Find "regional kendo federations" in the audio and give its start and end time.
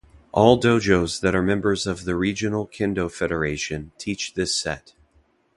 2.15-3.91